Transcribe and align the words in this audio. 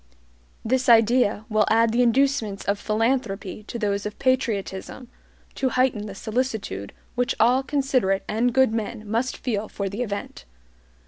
This 0.65 0.89
idea 0.89 1.45
will 1.47 1.67
add 1.69 1.91
the 1.91 2.01
inducements 2.01 2.63
of 2.65 2.79
philanthropy 2.79 3.61
to 3.67 3.77
those 3.77 4.03
of 4.03 4.17
patriotism, 4.17 5.09
to 5.53 5.69
heighten 5.69 6.07
the 6.07 6.15
solicitude 6.15 6.91
which 7.13 7.35
all 7.39 7.61
considerate 7.61 8.23
and 8.27 8.51
good 8.51 8.73
men 8.73 9.07
must 9.07 9.37
feel 9.37 9.67
for 9.69 9.89
the 9.89 10.01
event. 10.01 10.45